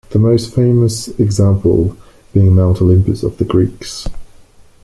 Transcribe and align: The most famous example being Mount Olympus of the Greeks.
The 0.09 0.17
most 0.17 0.55
famous 0.55 1.09
example 1.19 1.95
being 2.33 2.55
Mount 2.55 2.81
Olympus 2.81 3.21
of 3.21 3.37
the 3.37 3.45
Greeks. 3.45 4.07